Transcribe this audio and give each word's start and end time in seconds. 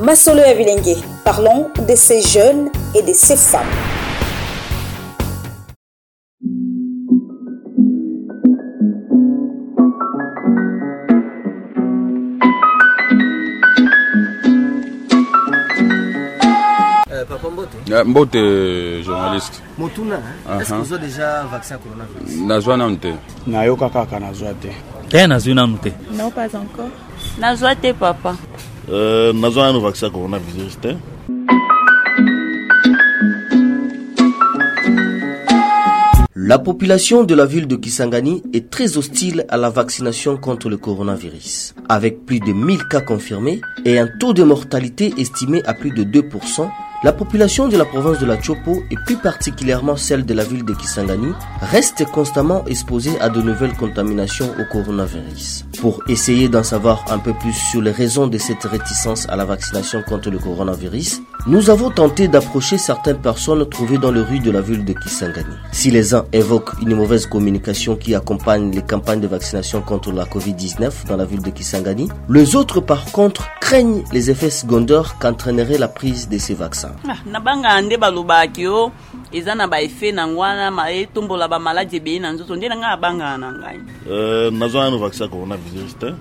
Masolo 0.00 0.40
Avilengue, 0.40 0.96
parlons 1.24 1.68
de 1.86 1.94
ces 1.94 2.22
jeunes 2.22 2.70
et 2.94 3.02
de 3.02 3.12
ces 3.12 3.36
femmes. 3.36 3.66
mbote. 18.06 18.38
Journaliste. 19.04 19.62
Motuna 19.76 20.16
est 20.60 20.64
ce 20.64 20.70
que 20.70 20.80
ozwa 20.80 20.98
déjà 20.98 21.44
vaccin 21.44 21.74
ya 21.74 21.80
coronavirus? 21.80 22.46
Nazwa 22.46 22.76
nanu 22.76 22.96
te. 22.96 23.12
Nayoka 23.46 23.88
kaka 23.90 24.18
nazwa 24.18 24.54
te. 24.54 24.70
Te 25.10 25.26
nazwi 25.26 25.54
nanu 25.54 25.76
te. 25.76 25.90
Non 26.12 26.30
pas 26.30 26.54
encore. 26.54 26.88
Nazwa 27.38 27.74
te 27.74 27.92
papa 27.92 28.36
euh, 28.90 29.32
te 29.32 30.94
La 36.34 36.58
population 36.58 37.22
de 37.22 37.34
la 37.34 37.46
ville 37.46 37.68
de 37.68 37.76
Kisangani 37.76 38.42
est 38.52 38.70
très 38.70 38.96
hostile 38.96 39.44
à 39.50 39.56
la 39.56 39.70
vaccination 39.70 40.36
contre 40.36 40.68
le 40.68 40.76
coronavirus. 40.76 41.74
Avec 41.88 42.26
plus 42.26 42.40
de 42.40 42.52
1000 42.52 42.88
cas 42.88 43.00
confirmés 43.02 43.60
et 43.84 43.98
un 43.98 44.08
taux 44.18 44.32
de 44.32 44.42
mortalité 44.42 45.14
estimé 45.16 45.62
à 45.66 45.74
plus 45.74 45.92
de 45.92 46.02
2%, 46.02 46.68
la 47.02 47.12
population 47.12 47.66
de 47.66 47.78
la 47.78 47.86
province 47.86 48.18
de 48.18 48.26
la 48.26 48.40
Chopo 48.40 48.82
et 48.90 48.96
plus 49.06 49.16
particulièrement 49.16 49.96
celle 49.96 50.26
de 50.26 50.34
la 50.34 50.44
ville 50.44 50.66
de 50.66 50.74
Kisangani 50.74 51.32
reste 51.62 52.04
constamment 52.04 52.62
exposée 52.66 53.18
à 53.20 53.30
de 53.30 53.40
nouvelles 53.40 53.74
contaminations 53.74 54.50
au 54.60 54.70
coronavirus. 54.70 55.64
Pour 55.80 56.02
essayer 56.08 56.50
d'en 56.50 56.62
savoir 56.62 57.04
un 57.10 57.18
peu 57.18 57.32
plus 57.32 57.54
sur 57.54 57.80
les 57.80 57.90
raisons 57.90 58.26
de 58.26 58.36
cette 58.36 58.64
réticence 58.64 59.26
à 59.30 59.36
la 59.36 59.46
vaccination 59.46 60.02
contre 60.06 60.28
le 60.28 60.38
coronavirus, 60.38 61.22
nous 61.46 61.70
avons 61.70 61.90
tenté 61.90 62.28
d'approcher 62.28 62.76
certaines 62.76 63.16
personnes 63.16 63.66
trouvées 63.66 63.96
dans 63.96 64.12
les 64.12 64.20
rues 64.20 64.40
de 64.40 64.50
la 64.50 64.60
ville 64.60 64.84
de 64.84 64.92
Kisangani. 64.92 65.54
Si 65.72 65.90
les 65.90 66.14
uns 66.14 66.26
évoquent 66.34 66.78
une 66.82 66.94
mauvaise 66.94 67.24
communication 67.24 67.96
qui 67.96 68.14
accompagne 68.14 68.70
les 68.72 68.82
campagnes 68.82 69.20
de 69.20 69.26
vaccination 69.26 69.80
contre 69.80 70.12
la 70.12 70.26
COVID-19 70.26 71.06
dans 71.08 71.16
la 71.16 71.24
ville 71.24 71.42
de 71.42 71.50
Kisangani, 71.50 72.10
les 72.28 72.56
autres 72.56 72.80
par 72.80 73.06
contre 73.06 73.48
craignent 73.62 74.04
les 74.12 74.30
effets 74.30 74.50
secondaires 74.50 75.16
qu'entraînerait 75.18 75.78
la 75.78 75.88
prise 75.88 76.28
de 76.28 76.36
ces 76.36 76.54
vaccins. 76.54 76.89
Nabanga 77.26 77.80
nde 77.80 77.96
balobaki 77.96 78.62
yo 78.62 78.92
eza 79.32 79.54
na 79.54 79.66
baefe 79.66 80.12
nango 80.12 80.40
wana 80.40 80.90
etombola 80.90 81.48
bamaladi 81.48 81.96
ebei 81.96 82.18
na 82.18 82.32
nzoto 82.32 82.56
nde 82.56 82.68
na 82.68 82.76
ngai 82.76 82.92
abangaka 82.92 83.38
na 83.38 83.52
ngai. 83.52 83.78
Nazwa 84.50 84.84
nanu 84.84 84.98
vaccin 84.98 85.22
ya 85.22 85.28
coronavirus 85.28 85.98
te. 85.98 86.14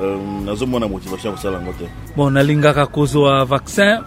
Euh, 0.00 0.18
nazomona 0.44 0.88
motivation 0.88 1.30
ya 1.30 1.36
kosala 1.36 1.58
yango 1.58 1.72
te. 1.72 1.86
Bon 2.16 2.30
nalingaka 2.30 2.86
kozwa 2.86 3.44
vaccin 3.44 4.00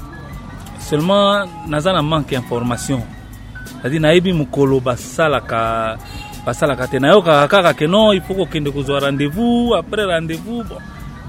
seulement 0.79 1.47
naza 1.67 1.93
na 1.93 2.01
manque 2.01 2.35
information. 2.35 3.01
Cestadire 3.65 3.99
nayebi 4.01 4.33
mokolo 4.33 4.79
basalaka 4.79 5.97
basalaka 6.45 6.87
te. 6.87 6.99
Nayokaka 6.99 7.47
kaka 7.47 7.73
ke 7.73 7.87
non 7.87 8.13
il 8.13 8.21
faut 8.21 8.35
kokende 8.35 8.69
kozwa 8.69 8.99
rendez-vous 8.99 9.73
après 9.77 10.05
rendez-vous 10.05 10.63
bon. 10.63 10.77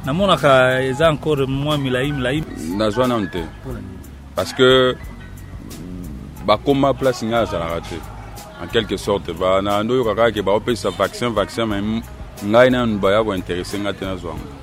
Namonaka 0.05 0.83
eza 0.83 1.11
encore 1.11 1.47
mwa 1.47 1.79
milai 1.79 2.13
milai 2.13 2.43
nazwa 2.77 3.07
nanu 3.07 3.27
te 3.27 3.43
parce 4.39 4.53
que 4.53 4.95
bakóma 6.47 6.95
place 6.95 7.25
ngai 7.27 7.43
azalaka 7.43 7.81
te 7.89 7.97
en 8.63 8.69
quelque 8.69 8.97
sorte 8.97 9.33
bana 9.35 9.83
nde 9.83 9.93
oyokaka 9.93 10.31
kaka 10.31 10.35
ke 10.37 10.43
baopesa 10.47 10.91
vaccin 10.91 11.31
vaccin 11.35 11.67
ma 11.67 11.79
ngai 12.47 12.71
nanu 12.71 13.01
baya 13.03 13.25
kointeresse 13.25 13.75
ngai 13.83 13.95
te 13.99 14.05
nazwa 14.05 14.31
yango 14.31 14.59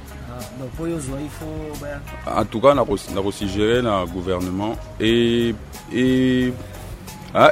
en 2.40 2.46
tout 2.46 2.62
cas 2.62 2.74
nakosugere 2.74 3.82
na 3.82 4.06
gouvernement 4.06 4.78
et, 4.98 5.54
et 5.94 6.54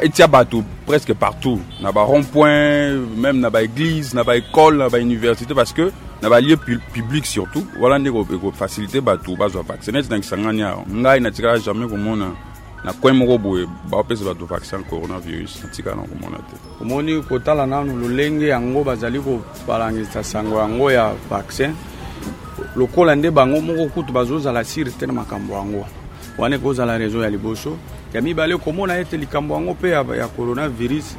etia 0.01 0.27
bato 0.27 0.63
presque 0.85 1.13
partout. 1.13 1.59
Na 1.81 1.91
barond 1.91 2.23
point 2.23 2.93
même 3.17 3.41
na 3.41 3.49
baéglise 3.49 4.13
na 4.13 4.23
baécole 4.23 4.77
na 4.77 4.87
bauniversité 4.87 5.53
parce 5.53 5.73
que 5.73 5.91
na 6.23 6.29
balie 6.29 6.55
public 6.55 7.25
surtout 7.25 7.65
wala 7.79 7.99
nde 7.99 8.07
ekofacilité 8.09 9.01
bato 9.01 9.35
bazwa 9.35 9.61
vaccin. 9.61 9.91
Neti 9.91 10.09
na 10.09 10.19
kisangani 10.19 10.61
awa? 10.61 10.85
Ngai 10.89 11.19
natikala 11.19 11.59
jamais 11.59 11.89
komona 11.89 12.31
na 12.83 12.93
coin 12.93 13.13
moko 13.13 13.37
boye 13.37 13.67
baopesa 13.91 14.23
bato 14.23 14.45
vaccin 14.45 14.83
coronavirus 14.89 15.63
natikala 15.63 15.97
na 15.97 16.03
komona 16.03 16.37
te. 16.37 16.55
Omoni 16.81 17.21
kotala 17.23 17.65
nanu 17.65 17.99
lolenge 17.99 18.47
yango 18.47 18.83
bazali 18.83 19.19
kobalangisa 19.19 20.23
sango 20.23 20.59
yango 20.59 20.91
ya 20.91 21.13
vaccin. 21.29 21.75
Lokola 22.75 23.15
nde 23.15 23.29
bango 23.29 23.59
moko 23.61 23.89
kutu 23.89 24.13
bazozala 24.13 24.63
sire 24.63 24.91
te 24.91 25.05
na 25.05 25.13
makambo 25.13 25.53
yango. 25.53 25.85
Wana 26.37 26.55
ekozala 26.55 26.97
réseau 26.97 27.21
ya 27.21 27.29
liboso. 27.29 27.77
Ya 28.13 28.21
mibale 28.21 28.57
komona 28.57 28.97
ete 28.97 29.17
likambo 29.17 29.55
yango 29.55 29.73
mpe 29.73 29.89
ya 29.89 30.27
coronavirus 30.27 31.17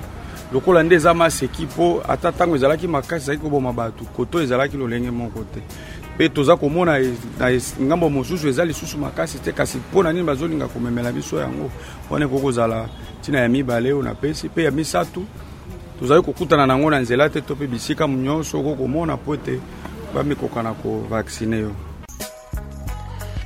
lokola 0.55 0.83
nde 0.83 0.95
eza 0.95 1.15
maseki 1.15 1.63
mpo 1.63 2.03
ata 2.09 2.31
ntango 2.31 2.57
ezalaki 2.57 2.87
makasi 2.87 3.23
ezalaki 3.23 3.43
koboma 3.43 3.73
bato 3.73 4.05
koto 4.05 4.43
ezalaki 4.43 4.77
lolenge 4.77 5.11
moko 5.11 5.45
te. 5.55 5.61
Mpe 6.15 6.29
toza 6.29 6.57
komona 6.57 6.99
na 7.39 7.61
ngambo 7.83 8.11
mosusu 8.11 8.49
eza 8.49 8.65
lisusu 8.65 8.99
makasi 8.99 9.39
te 9.39 9.53
kasi 9.53 9.79
mpo 9.79 10.03
na 10.03 10.13
nini 10.13 10.25
bazolinga 10.25 10.69
komemela 10.69 11.13
biso 11.13 11.41
yango? 11.41 11.71
Wana 12.11 12.25
ekokozala 12.25 12.89
ntina 13.21 13.41
ya 13.41 13.49
mibale 13.49 13.93
oyo 13.93 14.03
napesi 14.03 14.47
mpe 14.47 14.63
ya 14.65 14.71
misato 14.71 15.23
tozali 15.99 16.23
kokutana 16.23 16.67
nango 16.67 16.91
na 16.91 17.01
nzela 17.01 17.29
te 17.29 17.41
to 17.41 17.55
mpe 17.55 17.67
bisika 17.67 18.07
nyonso 18.09 18.61
okokomona 18.61 19.17
mpo 19.17 19.35
ete 19.35 19.61
bamikoka 20.15 20.63
na 20.63 20.75
yo. 21.57 21.73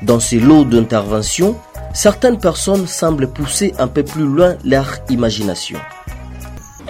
Dans 0.02 0.20
ces 0.20 0.40
lots 0.40 0.64
d'intervention, 0.64 1.56
certaines 1.94 2.38
personnes 2.38 2.86
semblent 2.86 3.32
pousser 3.32 3.75
un 3.78 3.88
peu 3.88 4.04
plus 4.04 4.26
loin 4.26 4.56
leur 4.62 4.98
imagination. 5.08 5.78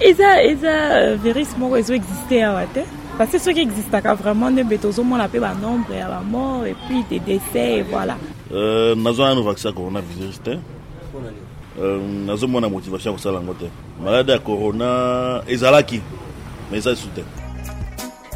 Eza 0.00 0.42
eza 0.42 1.16
virus 1.16 1.56
moko 1.58 1.76
ezoexiste 1.76 2.44
awa 2.44 2.66
te 2.74 2.80
parce 3.18 3.32
que 3.32 3.38
soki 3.38 3.60
existaka 3.60 4.14
vraiment 4.14 4.50
nde 4.50 4.64
mbe 4.64 4.78
tozomona 4.78 5.28
mpe 5.28 5.40
banombre 5.40 5.96
ya 5.96 6.08
bamort 6.08 6.66
et 6.66 6.74
puis 6.86 7.04
des 7.10 7.18
décès 7.20 7.78
et 7.78 7.82
voilà. 7.82 8.16
Euh, 8.52 8.94
nazwa 8.94 9.28
nanu 9.28 9.42
vaccin 9.42 9.68
ya 9.68 9.74
coronavirus 9.74 10.42
te 10.42 10.58
euh, 11.80 12.00
nazomona 12.26 12.68
motivation 12.68 13.10
ya 13.12 13.16
kosala 13.16 13.38
yango 13.38 13.54
te 13.54 13.66
maladi 14.04 14.30
ya 14.30 14.38
corona 14.38 15.42
ezalaki 15.48 16.00
mais 16.70 16.78
eza 16.78 16.92
esu 16.92 17.08
te 17.08 17.22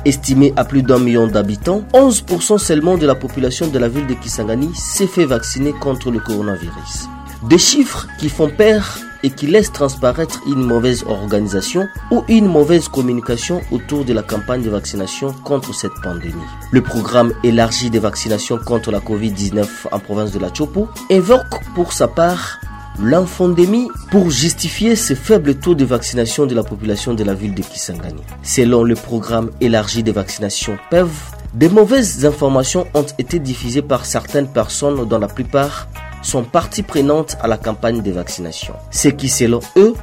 Estimé 0.05 0.53
à 0.57 0.65
plus 0.65 0.83
d'un 0.83 0.99
million 0.99 1.29
d'habitants, 1.29 1.85
11% 1.95 2.59
seulement 2.59 2.97
de 2.99 3.07
la 3.07 3.15
population 3.15 3.69
de 3.69 3.79
la 3.79 3.87
ville 3.87 4.09
de 4.09 4.15
Kisangani 4.15 4.75
s'est 4.75 5.07
fait 5.07 5.27
vacciner 5.27 5.73
contre 5.73 6.11
le 6.11 6.19
coronavirus. 6.19 7.09
Des 7.49 7.59
chiffres 7.59 8.09
qui 8.19 8.29
font 8.29 8.51
peur 8.51 8.99
et 9.23 9.31
qui 9.31 9.47
laissent 9.47 9.73
transparaître 9.73 10.41
une 10.47 10.63
mauvaise 10.63 11.05
organisation 11.07 11.89
ou 12.11 12.25
une 12.29 12.47
mauvaise 12.47 12.89
communication 12.89 13.61
autour 13.71 14.05
de 14.05 14.13
la 14.13 14.23
campagne 14.23 14.63
de 14.63 14.71
vaccination 14.71 15.33
contre 15.45 15.75
cette 15.75 15.95
pandémie. 16.03 16.35
Le 16.71 16.81
programme 16.81 17.33
élargi 17.45 17.91
de 17.91 17.99
vaccination 17.99 18.59
contre 18.59 18.91
la 18.91 19.01
COVID-19 19.01 19.67
en 19.91 19.99
province 19.99 20.33
de 20.33 20.39
la 20.39 20.53
Chopo 20.53 20.89
évoque 21.11 21.61
pour 21.75 21.93
sa 21.93 22.09
part 22.09 22.61
l'infondémie 23.01 23.89
pour 24.11 24.31
justifier 24.31 24.97
ce 24.97 25.15
faible 25.15 25.55
taux 25.55 25.75
de 25.75 25.85
vaccination 25.85 26.47
de 26.47 26.55
la 26.55 26.63
population 26.63 27.15
de 27.15 27.25
la 27.25 27.35
ville 27.35 27.55
de 27.55 27.63
Kisangani. 27.63 28.23
Selon 28.43 28.85
le 28.85 28.95
programme 28.95 29.51
élargi 29.61 30.03
de 30.03 30.13
vaccination 30.13 30.77
PEV, 30.91 31.09
de 31.55 31.69
mauvaises 31.69 32.25
informations 32.25 32.87
ont 32.95 33.07
été 33.19 33.39
diffusées 33.39 33.83
par 33.83 34.07
certaines 34.07 34.49
personnes 34.49 35.07
dont 35.07 35.19
la 35.19 35.29
plupart 35.29 35.89
sont 36.23 36.45
partie 36.45 36.83
prenante 36.83 37.37
à 37.41 37.49
la 37.49 37.59
campagne 37.59 38.03
de 38.03 38.11
vaccination. 38.11 38.75
Ce 38.91 39.09
qui, 39.09 39.29
selon 39.29 39.61
eux, 39.77 39.95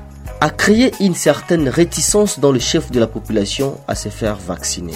a 0.41 0.49
créé 0.49 0.93
une 0.99 1.15
certaine 1.15 1.67
réticence 1.67 2.39
dans 2.39 2.51
le 2.51 2.59
chef 2.59 2.91
de 2.91 2.99
la 2.99 3.07
population 3.07 3.77
à 3.87 3.95
se 3.95 4.09
faire 4.09 4.35
vacciner. 4.35 4.93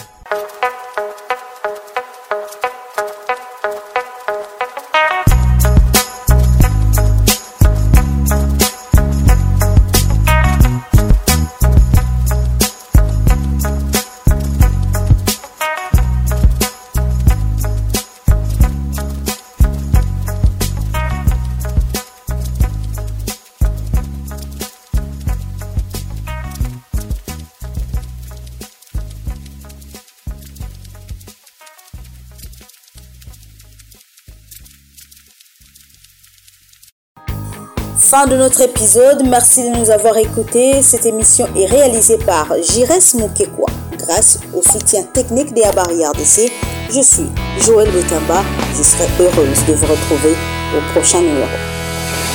Fin 38.14 38.28
de 38.28 38.36
notre 38.36 38.62
épisode. 38.62 39.24
Merci 39.28 39.72
de 39.72 39.76
nous 39.76 39.90
avoir 39.90 40.16
écoutés. 40.18 40.84
Cette 40.84 41.08
émission 41.08 41.48
est 41.56 41.66
réalisée 41.66 42.20
par 42.20 42.46
Jires 42.62 42.92
Mukekwa 43.16 43.66
grâce 43.98 44.40
au 44.54 44.62
soutien 44.62 45.02
technique 45.02 45.52
des 45.56 45.64
Abari 45.64 46.06
RDC 46.06 46.52
Je 46.92 47.02
suis 47.02 47.32
Joël 47.58 47.90
Betamba. 47.90 48.44
Je 48.78 48.84
serai 48.84 49.06
heureuse 49.20 49.66
de 49.66 49.74
vous 49.74 49.88
retrouver 49.88 50.36
au 50.78 50.92
prochain 50.92 51.22
numéro. 51.22 51.48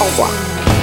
Au 0.00 0.04
revoir. 0.06 0.77